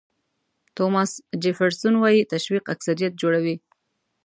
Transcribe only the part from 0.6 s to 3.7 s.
توماس جیفرسون وایي تشویق اکثریت جوړوي.